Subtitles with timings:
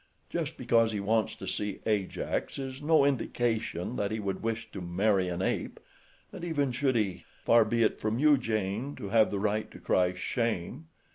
[0.31, 4.81] Just because he wants to see Ajax is no indication that he would wish to
[4.81, 5.79] marry an ape,
[6.31, 9.77] and even should he, far be it from you Jane to have the right to
[9.77, 10.87] cry 'shame!